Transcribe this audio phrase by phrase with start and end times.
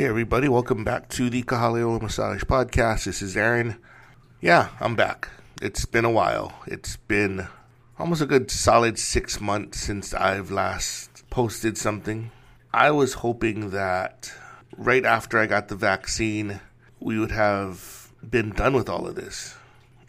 [0.00, 3.04] Hey, everybody, welcome back to the Kahaleo Massage Podcast.
[3.04, 3.76] This is Aaron.
[4.40, 5.28] Yeah, I'm back.
[5.60, 6.54] It's been a while.
[6.66, 7.48] It's been
[7.98, 12.30] almost a good solid six months since I've last posted something.
[12.72, 14.32] I was hoping that
[14.74, 16.60] right after I got the vaccine,
[16.98, 19.54] we would have been done with all of this.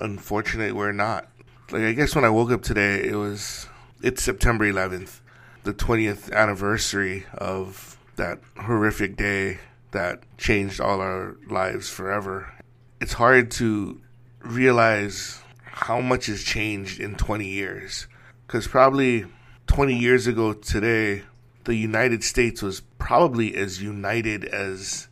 [0.00, 1.28] Unfortunately, we're not.
[1.70, 3.68] Like, I guess when I woke up today, it was,
[4.02, 5.20] it's September 11th,
[5.62, 9.60] the 20th anniversary of that horrific day
[9.96, 12.52] that changed all our lives forever.
[13.00, 13.98] It's hard to
[14.40, 18.06] realize how much has changed in 20 years.
[18.46, 19.24] Because probably
[19.68, 21.22] 20 years ago today,
[21.64, 25.08] the United States was probably as united as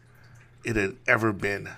[0.64, 1.70] it had ever been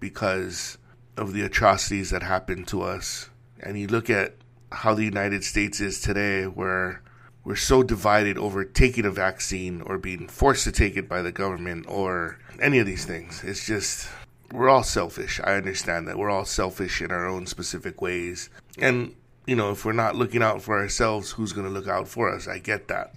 [0.00, 0.78] because
[1.18, 3.28] of the atrocities that happened to us.
[3.60, 4.36] And you look at
[4.72, 7.02] how the United States is today, where
[7.44, 11.32] we're so divided over taking a vaccine or being forced to take it by the
[11.32, 13.44] government or any of these things.
[13.44, 14.08] It's just,
[14.50, 15.40] we're all selfish.
[15.44, 16.16] I understand that.
[16.16, 18.48] We're all selfish in our own specific ways.
[18.78, 19.14] And,
[19.46, 22.34] you know, if we're not looking out for ourselves, who's going to look out for
[22.34, 22.48] us?
[22.48, 23.14] I get that.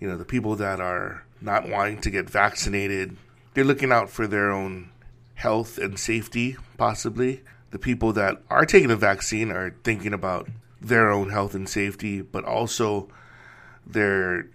[0.00, 3.16] You know, the people that are not wanting to get vaccinated,
[3.54, 4.90] they're looking out for their own
[5.34, 7.42] health and safety, possibly.
[7.70, 10.48] The people that are taking the vaccine are thinking about
[10.80, 13.08] their own health and safety, but also
[13.86, 14.46] they're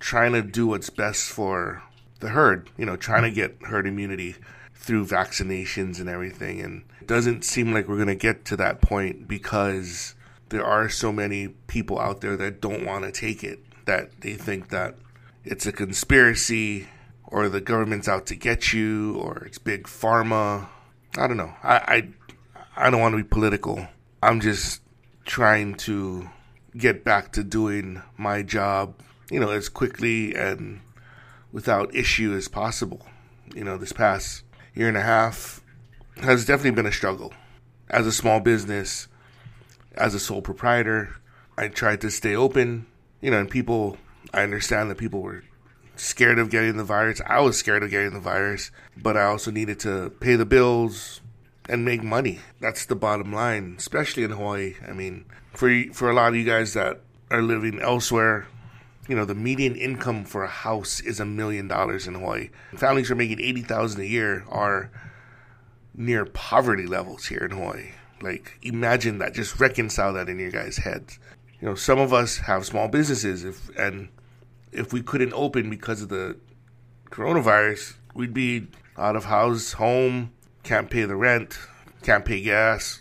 [0.00, 1.82] trying to do what's best for
[2.20, 4.36] the herd, you know, trying to get herd immunity
[4.74, 6.60] through vaccinations and everything.
[6.60, 10.14] And it doesn't seem like we're going to get to that point because
[10.48, 14.34] there are so many people out there that don't want to take it, that they
[14.34, 14.96] think that
[15.44, 16.88] it's a conspiracy
[17.26, 20.68] or the government's out to get you or it's big pharma.
[21.16, 21.52] I don't know.
[21.62, 22.08] I, I,
[22.76, 23.86] I don't want to be political.
[24.22, 24.80] I'm just
[25.24, 26.28] trying to
[26.76, 28.94] get back to doing my job,
[29.30, 30.80] you know, as quickly and
[31.52, 33.06] without issue as possible.
[33.54, 34.44] You know, this past
[34.74, 35.62] year and a half
[36.20, 37.32] has definitely been a struggle.
[37.90, 39.08] As a small business,
[39.96, 41.16] as a sole proprietor,
[41.56, 42.86] I tried to stay open,
[43.20, 43.96] you know, and people,
[44.32, 45.42] I understand that people were
[45.96, 47.20] scared of getting the virus.
[47.26, 51.20] I was scared of getting the virus, but I also needed to pay the bills
[51.68, 52.40] and make money.
[52.60, 54.74] That's the bottom line, especially in Hawaii.
[54.86, 58.46] I mean, for for a lot of you guys that are living elsewhere,
[59.08, 62.50] you know, the median income for a house is a million dollars in Hawaii.
[62.76, 64.90] Families are making eighty thousand a year are
[65.94, 67.90] near poverty levels here in Hawaii.
[68.20, 69.34] Like, imagine that.
[69.34, 71.18] Just reconcile that in your guys' heads.
[71.60, 74.08] You know, some of us have small businesses, if and
[74.72, 76.36] if we couldn't open because of the
[77.10, 80.32] coronavirus, we'd be out of house, home,
[80.68, 81.58] can't pay the rent,
[82.02, 83.00] can't pay gas,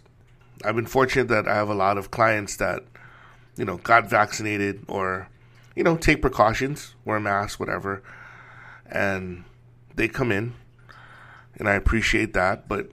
[0.64, 2.84] I've been fortunate that I have a lot of clients that,
[3.58, 5.28] you know, got vaccinated or,
[5.76, 8.02] you know, take precautions, wear a mask, whatever,
[8.90, 9.44] and
[9.96, 10.54] they come in,
[11.56, 12.90] and I appreciate that, but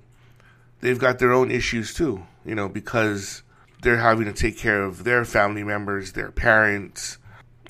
[0.81, 3.45] they've got their own issues too, you know, because
[3.83, 7.19] they're having to take care of their family members, their parents.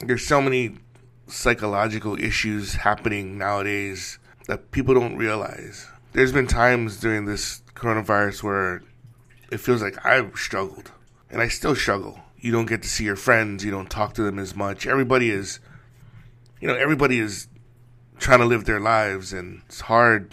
[0.00, 0.78] There's so many
[1.26, 5.86] psychological issues happening nowadays that people don't realize.
[6.14, 8.82] There's been times during this coronavirus where
[9.50, 10.92] it feels like I've struggled,
[11.28, 12.20] and I still struggle.
[12.38, 14.86] You don't get to see your friends, you don't talk to them as much.
[14.86, 15.58] Everybody is,
[16.60, 17.48] you know, everybody is
[18.20, 20.32] trying to live their lives, and it's hard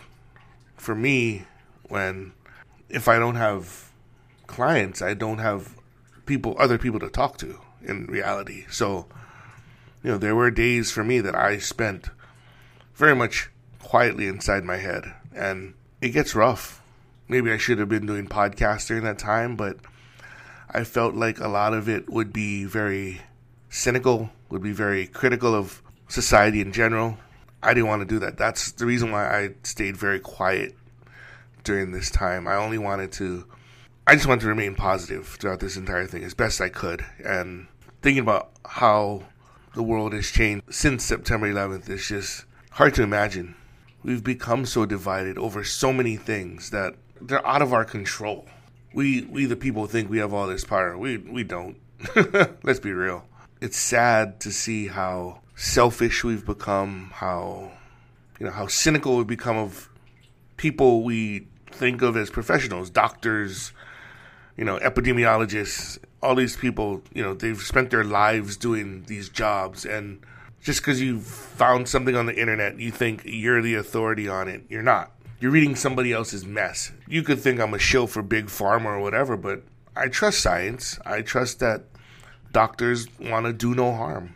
[0.77, 1.47] for me
[1.89, 2.33] when
[2.87, 3.91] if I don't have
[4.45, 5.75] clients, I don't have
[6.27, 8.65] people, other people to talk to in reality.
[8.69, 9.07] So,
[10.03, 12.09] you know, there were days for me that I spent
[12.93, 13.49] very much
[13.79, 16.81] quietly inside my head, and it gets rough
[17.31, 19.77] maybe I should have been doing podcasts during that time, but
[20.69, 23.21] I felt like a lot of it would be very
[23.69, 27.17] cynical, would be very critical of society in general.
[27.63, 28.37] I didn't want to do that.
[28.37, 30.75] That's the reason why I stayed very quiet
[31.63, 32.49] during this time.
[32.49, 33.45] I only wanted to,
[34.05, 37.05] I just wanted to remain positive throughout this entire thing as best I could.
[37.23, 37.67] And
[38.01, 39.23] thinking about how
[39.73, 43.55] the world has changed since September 11th is just hard to imagine.
[44.03, 48.47] We've become so divided over so many things that they're out of our control.
[48.93, 50.97] We we the people think we have all this power.
[50.97, 51.77] We we don't.
[52.63, 53.25] Let's be real.
[53.61, 57.71] It's sad to see how selfish we've become, how
[58.39, 59.87] you know, how cynical we've become of
[60.57, 63.71] people we think of as professionals, doctors,
[64.57, 69.85] you know, epidemiologists, all these people, you know, they've spent their lives doing these jobs
[69.85, 70.19] and
[70.61, 74.63] just because you found something on the internet, you think you're the authority on it.
[74.69, 75.11] You're not
[75.41, 76.91] you're reading somebody else's mess.
[77.07, 79.63] You could think I'm a shill for big pharma or whatever, but
[79.95, 80.99] I trust science.
[81.03, 81.85] I trust that
[82.51, 84.35] doctors want to do no harm.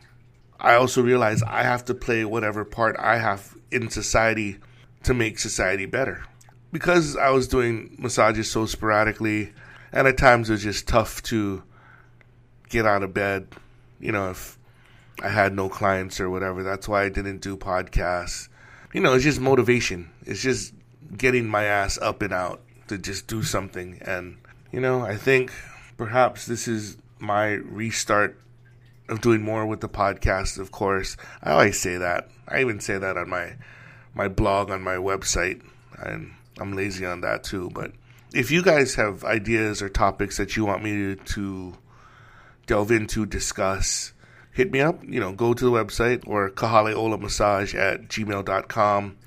[0.60, 4.58] I also realize I have to play whatever part I have in society
[5.04, 6.26] to make society better.
[6.72, 9.54] Because I was doing massages so sporadically,
[9.92, 11.62] and at times it was just tough to
[12.70, 13.48] get out of bed,
[14.00, 14.58] you know, if
[15.22, 16.64] I had no clients or whatever.
[16.64, 18.50] That's why I didn't do podcasts.
[18.94, 20.10] You know, it's just motivation.
[20.26, 20.74] It's just
[21.16, 24.00] getting my ass up and out to just do something.
[24.02, 24.38] And,
[24.72, 25.52] you know, I think
[25.98, 28.40] perhaps this is my restart
[29.08, 31.16] of doing more with the podcast, of course.
[31.44, 32.30] I always say that.
[32.48, 33.56] I even say that on my
[34.14, 35.62] my blog on my website.
[35.98, 37.70] And I'm lazy on that too.
[37.74, 37.92] But
[38.34, 41.78] if you guys have ideas or topics that you want me to
[42.66, 44.14] delve into, discuss,
[44.56, 45.04] hit me up.
[45.04, 49.18] You know, go to the website or kahaleolamassage at gmail.com.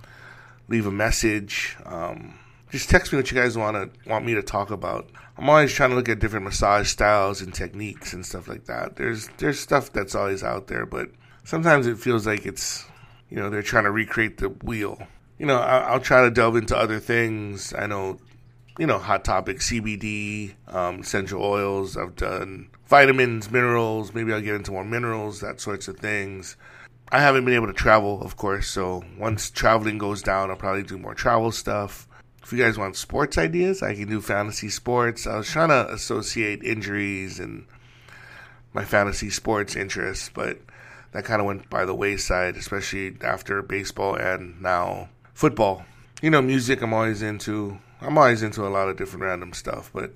[0.68, 1.76] Leave a message.
[1.84, 2.38] Um,
[2.70, 5.08] just text me what you guys want to want me to talk about.
[5.36, 8.96] I'm always trying to look at different massage styles and techniques and stuff like that.
[8.96, 11.10] There's there's stuff that's always out there, but
[11.44, 12.86] sometimes it feels like it's
[13.30, 15.00] you know they're trying to recreate the wheel.
[15.38, 17.72] You know, I, will try to delve into other things.
[17.72, 18.18] I know,
[18.78, 21.96] you know, hot topic CBD, um, essential oils.
[21.96, 24.14] I've done vitamins, minerals.
[24.14, 26.56] Maybe I'll get into more minerals, that sorts of things.
[27.10, 28.68] I haven't been able to travel, of course.
[28.68, 32.06] So once traveling goes down, I'll probably do more travel stuff.
[32.42, 35.26] If you guys want sports ideas, I can do fantasy sports.
[35.26, 37.66] I was trying to associate injuries and
[38.72, 40.58] my fantasy sports interests, but
[41.12, 45.84] that kind of went by the wayside, especially after baseball and now football.
[46.22, 47.78] You know, music I'm always into.
[48.00, 50.12] I'm always into a lot of different random stuff, but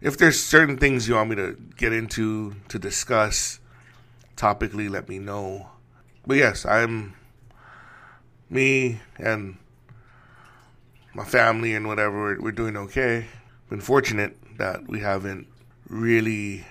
[0.00, 3.58] if there's certain things you want me to get into to discuss
[4.36, 5.68] topically, let me know.
[6.26, 7.14] But yes, I'm
[8.48, 9.56] me and
[11.14, 13.26] my family and whatever, we're, doing okay.
[13.68, 15.48] Been fortunate that we haven't
[15.88, 16.64] really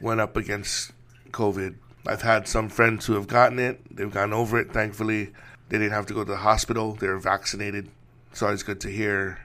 [0.00, 0.92] went up against
[1.30, 1.74] COVID.
[2.06, 3.80] I've had some friends who have gotten it.
[3.94, 5.32] They've gotten over it, thankfully.
[5.68, 6.94] They didn't have to go to the hospital.
[6.94, 7.90] They're vaccinated.
[8.30, 9.38] It's always good to hear.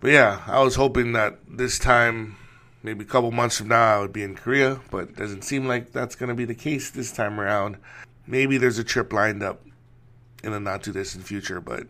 [0.00, 2.36] But yeah, I was hoping that this time,
[2.82, 5.66] maybe a couple months from now, I would be in Korea, but it doesn't seem
[5.66, 7.78] like that's going to be the case this time around.
[8.26, 9.62] Maybe there's a trip lined up
[10.44, 11.86] in the not too distant future, but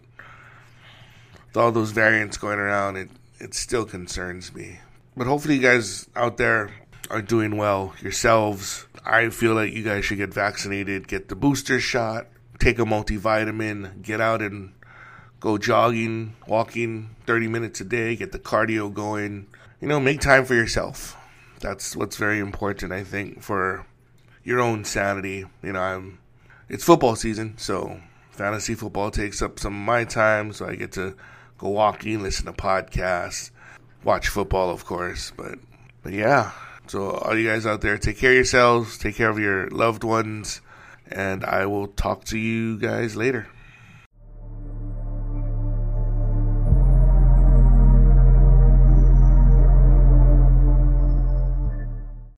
[1.47, 3.08] with all those variants going around, it
[3.38, 4.81] it still concerns me.
[5.17, 6.70] But hopefully, you guys out there
[7.11, 8.87] are doing well yourselves.
[9.05, 12.26] I feel like you guys should get vaccinated, get the booster shot,
[12.59, 14.73] take a multivitamin, get out and
[15.46, 19.46] go jogging, walking 30 minutes a day, get the cardio going.
[19.81, 21.16] You know, make time for yourself.
[21.60, 23.87] That's what's very important, I think, for
[24.43, 25.44] your own sanity.
[25.62, 26.19] You know, I'm
[26.69, 28.00] it's football season, so
[28.32, 31.14] fantasy football takes up some of my time, so I get to
[31.58, 33.52] go walking, listen to podcasts,
[34.02, 35.31] watch football, of course.
[35.37, 35.60] But
[36.02, 36.50] but yeah,
[36.88, 40.02] so all you guys out there, take care of yourselves, take care of your loved
[40.02, 40.60] ones,
[41.08, 43.46] and I will talk to you guys later.